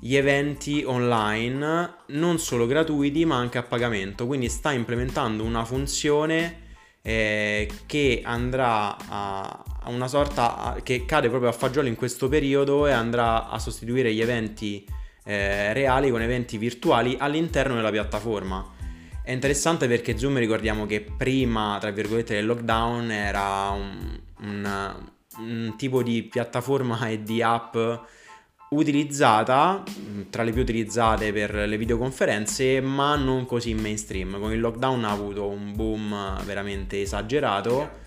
gli 0.00 0.16
eventi 0.16 0.82
online 0.84 1.94
non 2.06 2.38
solo 2.38 2.66
gratuiti 2.66 3.24
ma 3.24 3.36
anche 3.36 3.58
a 3.58 3.62
pagamento. 3.62 4.26
Quindi 4.26 4.48
sta 4.48 4.72
implementando 4.72 5.44
una 5.44 5.64
funzione 5.64 6.61
eh, 7.02 7.68
che 7.86 8.22
andrà 8.24 8.96
a, 8.96 9.64
a 9.82 9.90
una 9.90 10.06
sorta 10.06 10.56
a, 10.56 10.80
che 10.82 11.04
cade 11.04 11.28
proprio 11.28 11.50
a 11.50 11.52
fagiolo 11.52 11.88
in 11.88 11.96
questo 11.96 12.28
periodo 12.28 12.86
e 12.86 12.92
andrà 12.92 13.48
a 13.48 13.58
sostituire 13.58 14.14
gli 14.14 14.20
eventi 14.20 14.86
eh, 15.24 15.72
reali 15.72 16.10
con 16.10 16.22
eventi 16.22 16.56
virtuali 16.58 17.16
all'interno 17.18 17.74
della 17.74 17.90
piattaforma. 17.90 18.70
È 19.24 19.30
interessante 19.30 19.86
perché 19.86 20.16
Zoom 20.18 20.38
ricordiamo 20.38 20.86
che 20.86 21.00
prima, 21.00 21.76
tra 21.80 21.90
virgolette, 21.90 22.34
del 22.34 22.46
lockdown 22.46 23.10
era 23.10 23.68
un, 23.70 24.20
un, 24.40 24.94
un 25.38 25.74
tipo 25.76 26.02
di 26.02 26.22
piattaforma 26.24 27.08
e 27.08 27.22
di 27.22 27.40
app 27.40 27.76
utilizzata, 28.72 29.82
tra 30.30 30.42
le 30.42 30.52
più 30.52 30.62
utilizzate 30.62 31.32
per 31.32 31.54
le 31.54 31.76
videoconferenze, 31.76 32.80
ma 32.80 33.16
non 33.16 33.46
così 33.46 33.74
mainstream. 33.74 34.38
Con 34.38 34.52
il 34.52 34.60
lockdown 34.60 35.04
ha 35.04 35.10
avuto 35.10 35.48
un 35.48 35.74
boom 35.74 36.42
veramente 36.44 37.00
esagerato 37.00 38.00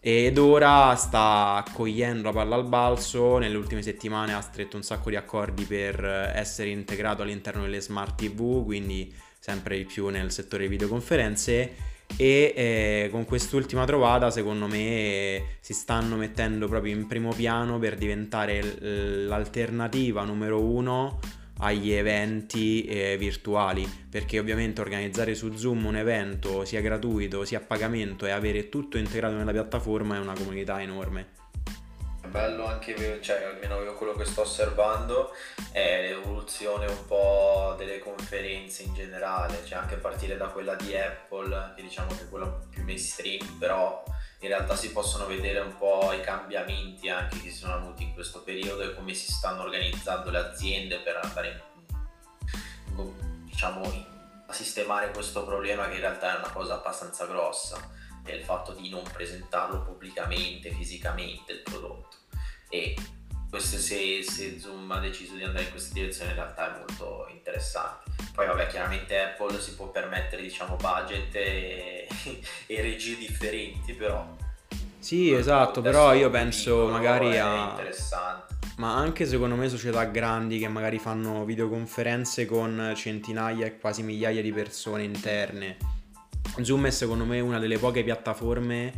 ed 0.00 0.38
ora 0.38 0.94
sta 0.94 1.64
accogliendo 1.64 2.22
la 2.22 2.32
palla 2.32 2.54
al 2.54 2.66
balzo. 2.66 3.38
Nelle 3.38 3.56
ultime 3.56 3.82
settimane 3.82 4.34
ha 4.34 4.40
stretto 4.40 4.76
un 4.76 4.82
sacco 4.82 5.10
di 5.10 5.16
accordi 5.16 5.64
per 5.64 6.04
essere 6.34 6.70
integrato 6.70 7.22
all'interno 7.22 7.62
delle 7.62 7.80
smart 7.80 8.16
TV, 8.16 8.64
quindi 8.64 9.12
sempre 9.38 9.76
di 9.76 9.84
più 9.84 10.08
nel 10.08 10.32
settore 10.32 10.68
videoconferenze 10.68 11.96
e 12.16 12.52
eh, 12.56 13.08
con 13.10 13.24
quest'ultima 13.24 13.84
trovata 13.84 14.30
secondo 14.30 14.66
me 14.66 15.56
si 15.60 15.72
stanno 15.72 16.16
mettendo 16.16 16.66
proprio 16.66 16.94
in 16.94 17.06
primo 17.06 17.32
piano 17.32 17.78
per 17.78 17.96
diventare 17.96 19.24
l'alternativa 19.26 20.24
numero 20.24 20.60
uno 20.62 21.20
agli 21.58 21.92
eventi 21.92 22.84
eh, 22.84 23.16
virtuali. 23.18 23.88
Perché 24.08 24.38
ovviamente 24.38 24.80
organizzare 24.80 25.34
su 25.34 25.54
Zoom 25.54 25.86
un 25.86 25.96
evento 25.96 26.64
sia 26.64 26.80
gratuito 26.80 27.44
sia 27.44 27.58
a 27.58 27.62
pagamento 27.62 28.26
e 28.26 28.30
avere 28.30 28.68
tutto 28.68 28.98
integrato 28.98 29.36
nella 29.36 29.52
piattaforma 29.52 30.16
è 30.16 30.18
una 30.20 30.34
comunità 30.34 30.80
enorme 30.80 31.46
bello 32.28 32.66
anche, 32.66 33.20
cioè 33.22 33.42
almeno 33.44 33.82
io 33.82 33.94
quello 33.94 34.14
che 34.14 34.24
sto 34.24 34.42
osservando 34.42 35.32
è 35.72 36.02
l'evoluzione 36.02 36.86
un 36.86 37.06
po' 37.06 37.74
delle 37.76 37.98
conferenze 37.98 38.82
in 38.82 38.94
generale, 38.94 39.64
cioè 39.66 39.78
anche 39.78 39.94
a 39.94 39.98
partire 39.98 40.36
da 40.36 40.46
quella 40.46 40.74
di 40.74 40.96
Apple, 40.96 41.72
che 41.74 41.82
diciamo 41.82 42.14
che 42.14 42.22
è 42.22 42.28
quella 42.28 42.46
più 42.46 42.84
mainstream, 42.84 43.58
però 43.58 44.02
in 44.40 44.48
realtà 44.48 44.76
si 44.76 44.92
possono 44.92 45.26
vedere 45.26 45.60
un 45.60 45.76
po' 45.76 46.12
i 46.12 46.20
cambiamenti 46.20 47.08
anche 47.08 47.40
che 47.40 47.50
si 47.50 47.56
sono 47.56 47.74
avuti 47.74 48.04
in 48.04 48.14
questo 48.14 48.42
periodo 48.42 48.82
e 48.82 48.94
come 48.94 49.14
si 49.14 49.30
stanno 49.30 49.62
organizzando 49.62 50.30
le 50.30 50.38
aziende 50.38 50.98
per 50.98 51.18
andare 51.22 51.62
diciamo 53.44 53.82
a 54.46 54.52
sistemare 54.52 55.10
questo 55.10 55.44
problema 55.44 55.88
che 55.88 55.94
in 55.94 56.00
realtà 56.00 56.36
è 56.36 56.38
una 56.38 56.52
cosa 56.52 56.74
abbastanza 56.74 57.26
grossa 57.26 57.96
è 58.30 58.34
il 58.34 58.44
fatto 58.44 58.72
di 58.72 58.88
non 58.88 59.02
presentarlo 59.10 59.82
pubblicamente, 59.82 60.70
fisicamente. 60.70 61.62
E 62.68 62.94
questo 63.50 63.78
se, 63.78 64.22
se, 64.22 64.58
Zoom 64.58 64.90
ha 64.90 64.98
deciso 64.98 65.34
di 65.34 65.42
andare 65.42 65.64
in 65.64 65.70
questa 65.70 65.94
direzione 65.94 66.30
in 66.30 66.36
realtà 66.36 66.74
è 66.74 66.78
molto 66.78 67.26
interessante. 67.30 68.10
Poi 68.34 68.46
vabbè, 68.46 68.66
chiaramente 68.66 69.18
Apple 69.18 69.60
si 69.60 69.74
può 69.74 69.88
permettere 69.88 70.42
diciamo 70.42 70.76
budget 70.76 71.34
e, 71.34 72.06
e 72.66 72.80
regie 72.80 73.16
differenti, 73.16 73.92
però... 73.92 74.36
Sì, 74.98 75.32
esatto, 75.32 75.80
però 75.80 76.12
io 76.12 76.28
penso 76.28 76.88
magari 76.88 77.38
a... 77.38 77.76
Ma 78.76 78.94
anche 78.94 79.26
secondo 79.26 79.56
me 79.56 79.68
società 79.68 80.04
grandi 80.04 80.58
che 80.58 80.68
magari 80.68 80.98
fanno 80.98 81.44
videoconferenze 81.44 82.46
con 82.46 82.92
centinaia 82.94 83.66
e 83.66 83.78
quasi 83.78 84.02
migliaia 84.02 84.40
di 84.40 84.52
persone 84.52 85.02
interne 85.02 85.76
Zoom 86.62 86.86
è 86.86 86.90
secondo 86.90 87.24
me 87.24 87.40
una 87.40 87.58
delle 87.58 87.78
poche 87.78 88.02
piattaforme 88.02 88.92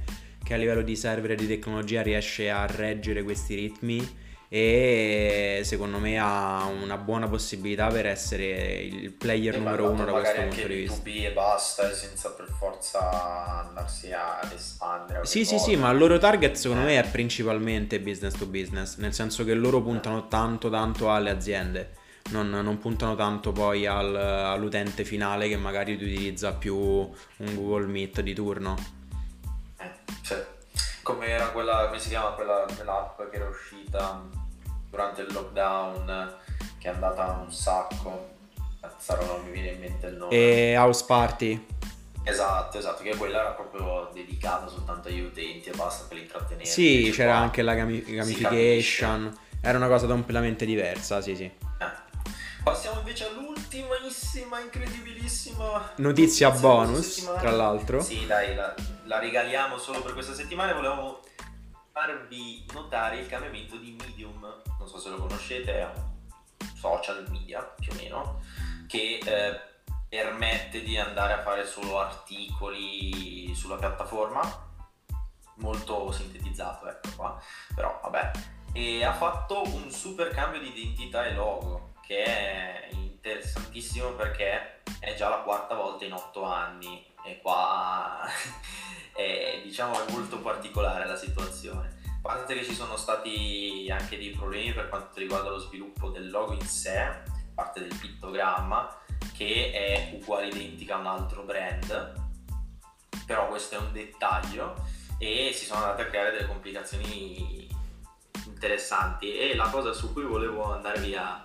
che 0.50 0.56
a 0.56 0.58
livello 0.58 0.82
di 0.82 0.96
server 0.96 1.30
e 1.30 1.34
di 1.36 1.46
tecnologia 1.46 2.02
riesce 2.02 2.50
a 2.50 2.66
reggere 2.66 3.22
questi 3.22 3.54
ritmi 3.54 4.18
e 4.48 5.60
secondo 5.62 5.98
me 5.98 6.18
ha 6.18 6.64
una 6.66 6.96
buona 6.96 7.28
possibilità 7.28 7.86
per 7.86 8.06
essere 8.06 8.80
il 8.80 9.12
player 9.12 9.54
e 9.54 9.58
numero 9.58 9.90
uno 9.90 10.04
da 10.04 10.10
questo 10.10 10.40
punto 10.40 10.66
di 10.66 10.74
vista. 10.74 11.02
B2B 11.04 11.24
e 11.24 11.30
basta 11.30 11.94
senza 11.94 12.32
per 12.32 12.48
forza 12.58 13.68
andarsi 13.68 14.10
ad 14.10 14.50
espandere. 14.52 15.24
Sì, 15.24 15.44
sì, 15.44 15.60
sì, 15.60 15.76
ma 15.76 15.88
il 15.90 15.98
loro 15.98 16.18
target 16.18 16.56
secondo 16.56 16.82
eh. 16.82 16.86
me 16.86 16.98
è 16.98 17.08
principalmente 17.08 18.00
business 18.00 18.36
to 18.36 18.46
business, 18.46 18.96
nel 18.96 19.14
senso 19.14 19.44
che 19.44 19.54
loro 19.54 19.80
puntano 19.80 20.26
tanto 20.26 20.68
tanto 20.68 21.12
alle 21.12 21.30
aziende 21.30 21.98
non, 22.30 22.50
non 22.50 22.78
puntano 22.78 23.14
tanto 23.14 23.52
poi 23.52 23.86
al, 23.86 24.14
all'utente 24.16 25.04
finale 25.04 25.48
che 25.48 25.56
magari 25.56 25.94
utilizza 25.94 26.52
più 26.54 26.76
un 26.76 27.54
Google 27.54 27.86
Meet 27.86 28.20
di 28.20 28.34
turno. 28.34 28.98
Eh, 29.80 29.90
cioè, 30.22 30.46
come 31.02 31.26
era 31.26 31.48
quella, 31.48 31.86
come 31.86 31.98
si 31.98 32.08
chiama 32.08 32.30
quella 32.30 32.66
dell'app 32.76 33.20
che 33.30 33.36
era 33.36 33.48
uscita 33.48 34.22
durante 34.88 35.22
il 35.22 35.32
lockdown, 35.32 36.34
che 36.78 36.88
è 36.88 36.92
andata 36.92 37.40
un 37.44 37.52
sacco. 37.52 38.38
Cazzaro, 38.80 39.26
non 39.26 39.44
mi 39.44 39.50
viene 39.52 39.70
in 39.70 39.80
mente 39.80 40.06
il 40.06 40.16
nome. 40.16 40.34
E 40.34 40.76
House 40.76 41.04
Party. 41.06 41.66
Esatto, 42.22 42.78
esatto, 42.78 43.02
che 43.02 43.16
quella 43.16 43.40
era 43.40 43.50
proprio 43.50 44.10
dedicata 44.12 44.68
soltanto 44.68 45.08
agli 45.08 45.20
utenti 45.20 45.70
e 45.70 45.72
basta 45.74 46.04
per 46.06 46.18
l'intrattenere. 46.18 46.66
Sì, 46.66 47.10
c'era 47.12 47.32
qua, 47.32 47.40
anche 47.40 47.62
la 47.62 47.74
gami- 47.74 48.04
gamification. 48.04 49.38
Era 49.62 49.78
una 49.78 49.88
cosa 49.88 50.06
completamente 50.06 50.64
diversa, 50.64 51.20
sì, 51.20 51.34
sì. 51.34 51.44
Eh. 51.44 52.08
Passiamo 52.62 52.98
invece 52.98 53.26
all'ultimissima, 53.26 54.60
incredibilissima 54.60 55.92
Notizia 55.96 56.50
bonus, 56.50 57.30
tra 57.38 57.50
l'altro. 57.50 58.02
Sì, 58.02 58.26
dai, 58.26 58.54
la, 58.54 58.74
la 59.10 59.18
regaliamo 59.18 59.76
solo 59.76 60.02
per 60.02 60.12
questa 60.12 60.34
settimana. 60.34 60.72
Volevo 60.72 61.20
farvi 61.90 62.64
notare 62.72 63.18
il 63.18 63.26
cambiamento 63.26 63.76
di 63.76 63.96
Medium. 63.98 64.40
Non 64.78 64.88
so 64.88 65.00
se 65.00 65.10
lo 65.10 65.16
conoscete, 65.16 65.80
è 65.80 65.84
un 65.84 66.12
social 66.76 67.28
media 67.28 67.60
più 67.60 67.90
o 67.90 67.96
meno 67.96 68.40
che 68.86 69.18
eh, 69.18 69.60
permette 70.08 70.82
di 70.82 70.96
andare 70.96 71.32
a 71.32 71.42
fare 71.42 71.66
solo 71.66 71.98
articoli 71.98 73.52
sulla 73.52 73.76
piattaforma. 73.76 74.68
Molto 75.56 76.12
sintetizzato, 76.12 76.88
ecco 76.88 77.08
qua. 77.16 77.42
Però 77.74 77.98
vabbè. 78.04 78.30
E 78.72 79.04
ha 79.04 79.12
fatto 79.12 79.64
un 79.64 79.90
super 79.90 80.28
cambio 80.28 80.60
di 80.60 80.68
identità 80.68 81.26
e 81.26 81.34
logo 81.34 81.94
che 82.06 82.22
è 82.22 82.88
interessantissimo 82.92 84.10
perché 84.12 84.82
è 85.00 85.14
già 85.16 85.28
la 85.28 85.38
quarta 85.38 85.74
volta 85.74 86.04
in 86.04 86.12
otto 86.12 86.44
anni 86.44 87.04
e 87.24 87.40
qua 87.40 88.24
è, 89.20 89.60
diciamo 89.62 90.06
è 90.06 90.10
molto 90.10 90.38
particolare 90.40 91.06
la 91.06 91.16
situazione. 91.16 91.98
A 92.04 92.20
parte 92.22 92.54
che 92.54 92.64
ci 92.64 92.74
sono 92.74 92.96
stati 92.96 93.88
anche 93.90 94.18
dei 94.18 94.30
problemi 94.30 94.72
per 94.72 94.88
quanto 94.88 95.18
riguarda 95.18 95.50
lo 95.50 95.58
sviluppo 95.58 96.08
del 96.08 96.30
logo 96.30 96.52
in 96.52 96.66
sé, 96.66 97.22
parte 97.54 97.80
del 97.80 97.96
pittogramma, 97.98 98.96
che 99.36 99.70
è 99.72 100.10
uguale 100.14 100.48
identica 100.48 100.96
a 100.96 100.98
un 100.98 101.06
altro 101.06 101.42
brand, 101.42 102.14
però 103.26 103.48
questo 103.48 103.76
è 103.76 103.78
un 103.78 103.92
dettaglio 103.92 104.74
e 105.18 105.52
si 105.54 105.64
sono 105.64 105.80
andate 105.80 106.02
a 106.02 106.06
creare 106.06 106.32
delle 106.32 106.46
complicazioni 106.46 107.68
interessanti 108.46 109.36
e 109.36 109.54
la 109.54 109.68
cosa 109.68 109.92
su 109.92 110.12
cui 110.12 110.24
volevo 110.24 110.72
andarvi 110.72 111.14
a 111.14 111.44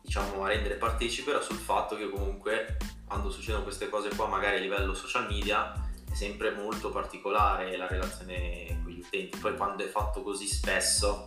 diciamo 0.00 0.44
a 0.44 0.48
rendere 0.48 0.74
partecipe 0.74 1.30
era 1.30 1.40
sul 1.40 1.56
fatto 1.56 1.96
che 1.96 2.10
comunque 2.10 2.76
quando 3.06 3.30
succedono 3.30 3.62
queste 3.62 3.88
cose 3.88 4.14
qua 4.14 4.26
magari 4.26 4.56
a 4.56 4.60
livello 4.60 4.94
social 4.94 5.26
media 5.26 5.72
è 6.14 6.16
sempre 6.16 6.52
molto 6.52 6.90
particolare 6.90 7.76
la 7.76 7.88
relazione 7.88 8.78
con 8.82 8.92
gli 8.92 9.00
utenti. 9.00 9.36
Poi 9.36 9.56
quando 9.56 9.84
è 9.84 9.88
fatto 9.88 10.22
così 10.22 10.46
spesso 10.46 11.26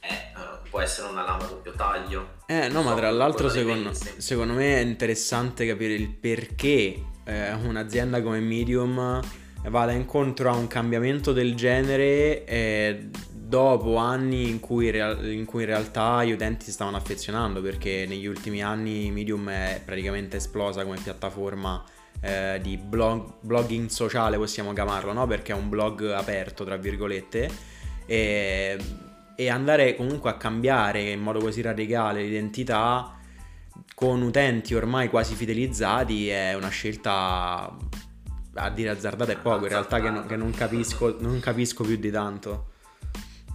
eh, 0.00 0.68
può 0.70 0.80
essere 0.80 1.08
una 1.08 1.24
lama 1.24 1.44
a 1.44 1.48
doppio 1.48 1.72
taglio. 1.72 2.38
Eh 2.46 2.68
no 2.68 2.82
ma 2.82 2.94
tra 2.94 3.10
l'altro 3.10 3.48
secondo, 3.48 3.92
secondo, 3.92 4.54
me 4.54 4.76
è 4.76 4.80
interessante 4.80 5.66
capire 5.66 5.94
il 5.94 6.08
perché 6.08 7.02
eh, 7.24 7.52
un'azienda 7.52 8.22
come 8.22 8.38
Medium 8.40 9.20
vada 9.68 9.92
incontro 9.92 10.50
a 10.50 10.54
un 10.54 10.68
cambiamento 10.68 11.32
del 11.32 11.54
genere 11.54 12.44
eh, 12.46 13.10
dopo 13.30 13.96
anni 13.96 14.48
in 14.48 14.60
cui, 14.60 14.88
in 14.88 15.44
cui, 15.44 15.62
in 15.62 15.66
realtà 15.66 16.24
gli 16.24 16.30
utenti 16.30 16.66
si 16.66 16.72
stavano 16.72 16.96
affezionando 16.96 17.60
perché 17.60 18.06
negli 18.08 18.26
ultimi 18.26 18.62
anni 18.62 19.10
Medium 19.10 19.50
è 19.50 19.82
praticamente 19.84 20.36
esplosa 20.36 20.84
come 20.84 20.98
piattaforma 21.02 21.84
eh, 22.20 22.58
di 22.62 22.76
blog, 22.76 23.34
blogging 23.40 23.88
sociale 23.88 24.36
possiamo 24.36 24.72
chiamarlo 24.72 25.12
no? 25.12 25.26
perché 25.26 25.52
è 25.52 25.54
un 25.54 25.68
blog 25.68 26.10
aperto 26.10 26.64
tra 26.64 26.76
virgolette 26.76 27.50
e, 28.06 28.78
e 29.34 29.48
andare 29.48 29.96
comunque 29.96 30.30
a 30.30 30.36
cambiare 30.36 31.00
in 31.00 31.20
modo 31.20 31.38
così 31.38 31.62
radicale 31.62 32.22
l'identità 32.22 33.16
con 33.94 34.22
utenti 34.22 34.74
ormai 34.74 35.08
quasi 35.08 35.34
fidelizzati 35.34 36.28
è 36.28 36.54
una 36.54 36.68
scelta 36.68 37.74
a 38.54 38.70
dire 38.70 38.90
azzardata 38.90 39.32
è 39.32 39.38
poco 39.38 39.64
in 39.64 39.70
realtà 39.70 40.00
che, 40.00 40.10
no, 40.10 40.26
che 40.26 40.36
non, 40.36 40.50
capisco, 40.52 41.16
non 41.20 41.40
capisco 41.40 41.84
più 41.84 41.96
di 41.96 42.10
tanto 42.10 42.70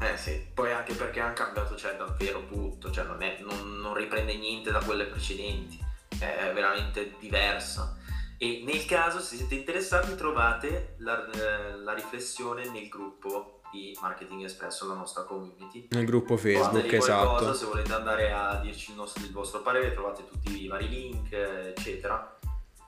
eh 0.01 0.17
sì, 0.17 0.45
poi 0.53 0.73
anche 0.73 0.93
perché 0.93 1.21
hanno 1.21 1.33
cambiato 1.33 1.75
cioè, 1.77 1.95
davvero 1.95 2.45
tutto, 2.47 2.91
cioè 2.91 3.05
non, 3.05 3.21
è, 3.21 3.37
non, 3.39 3.79
non, 3.79 3.93
riprende 3.93 4.35
niente 4.35 4.69
da 4.69 4.79
quelle 4.79 5.05
precedenti, 5.05 5.79
è 6.19 6.51
veramente 6.53 7.13
diversa. 7.17 7.95
E 8.37 8.63
nel 8.65 8.85
caso, 8.85 9.19
se 9.19 9.37
siete 9.37 9.55
interessati, 9.55 10.15
trovate 10.15 10.95
la, 10.99 11.29
eh, 11.29 11.77
la 11.77 11.93
riflessione 11.93 12.69
nel 12.69 12.89
gruppo 12.89 13.61
di 13.71 13.97
Marketing 14.01 14.43
Espresso, 14.43 14.87
la 14.87 14.93
nostra 14.93 15.23
community. 15.23 15.87
Nel 15.91 16.05
gruppo 16.05 16.37
Facebook, 16.37 16.91
esatto. 16.91 17.53
Se 17.53 17.65
volete 17.65 17.93
andare 17.93 18.31
a 18.31 18.59
dirci 18.61 18.91
il, 18.91 18.97
nostro, 18.97 19.23
il 19.23 19.31
vostro 19.31 19.61
parere, 19.61 19.93
trovate 19.93 20.25
tutti 20.25 20.63
i 20.63 20.67
vari 20.67 20.89
link, 20.89 21.31
eccetera 21.31 22.34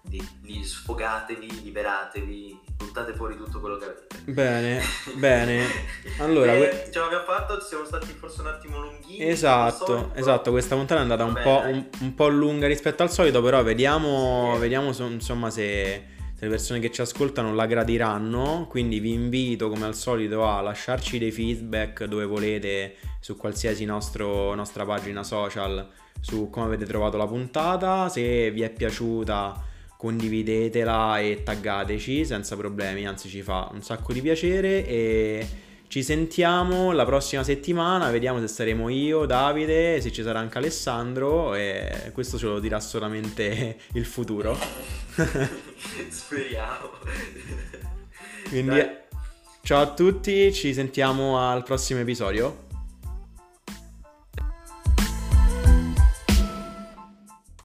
li 0.10 0.64
sfogatevi, 0.64 1.64
liberatevi, 1.64 2.60
buttate 2.78 3.14
fuori 3.14 3.36
tutto 3.36 3.60
quello 3.60 3.78
che 3.78 3.86
avete. 3.86 4.32
Bene, 4.32 4.82
bene. 5.16 5.66
Allora, 6.20 6.54
Beh, 6.54 6.90
ce 6.92 7.00
l'abbiamo 7.00 7.26
fatto, 7.26 7.62
siamo 7.62 7.86
stati 7.86 8.08
forse 8.08 8.42
un 8.42 8.48
attimo 8.48 8.80
lunghini. 8.80 9.28
Esatto, 9.28 10.12
esatto, 10.16 10.52
questa 10.52 10.76
puntata 10.76 11.00
è 11.00 11.04
andata 11.04 11.24
un 11.24 11.40
po', 11.42 11.62
un, 11.66 11.86
un 12.00 12.16
po', 12.16 12.28
lunga 12.28 12.66
rispetto 12.66 13.04
al 13.04 13.12
solito, 13.12 13.42
però 13.42 13.62
vediamo, 13.62 14.54
sì. 14.56 14.60
vediamo 14.62 14.88
insomma 14.88 15.52
se, 15.52 16.06
se 16.34 16.46
le 16.46 16.50
persone 16.50 16.80
che 16.80 16.92
ci 16.92 17.02
ascoltano 17.02 17.54
la 17.54 17.68
gradiranno, 17.68 18.66
quindi 18.68 19.00
vi 19.00 19.14
invito 19.14 19.70
come 19.70 19.86
al 19.86 19.94
solito 19.94 20.48
a 20.48 20.62
lasciarci 20.62 21.20
dei 21.20 21.32
feedback 21.32 22.06
dove 22.06 22.26
volete 22.26 22.96
su 23.20 23.36
qualsiasi 23.36 23.86
nostro, 23.86 24.56
nostra 24.56 24.86
pagina 24.86 25.24
social 25.24 25.88
su 26.20 26.50
come 26.50 26.66
avete 26.66 26.86
trovato 26.86 27.16
la 27.16 27.28
puntata, 27.28 28.10
se 28.10 28.50
vi 28.50 28.64
è 28.64 28.72
piaciuta 28.72 29.76
condividetela 29.98 31.20
e 31.20 31.42
taggateci 31.44 32.24
senza 32.24 32.56
problemi, 32.56 33.08
anzi 33.08 33.28
ci 33.28 33.42
fa 33.42 33.70
un 33.74 33.82
sacco 33.82 34.14
di 34.14 34.22
piacere 34.22 34.86
e 34.86 35.48
ci 35.88 36.04
sentiamo 36.04 36.92
la 36.92 37.06
prossima 37.06 37.44
settimana, 37.44 38.12
vediamo 38.12 38.40
se 38.40 38.48
saremo 38.48 38.90
io, 38.90 39.26
Davide, 39.26 40.00
se 40.02 40.12
ci 40.12 40.22
sarà 40.22 40.40
anche 40.40 40.58
Alessandro 40.58 41.56
e 41.56 42.12
questo 42.14 42.38
ce 42.38 42.46
lo 42.46 42.60
dirà 42.60 42.80
solamente 42.80 43.78
il 43.94 44.06
futuro. 44.06 44.58
Speriamo. 46.10 46.90
Quindi 48.50 48.76
Dai. 48.76 48.90
ciao 49.64 49.82
a 49.82 49.94
tutti, 49.94 50.54
ci 50.54 50.74
sentiamo 50.74 51.40
al 51.40 51.64
prossimo 51.64 52.02
episodio. 52.02 52.67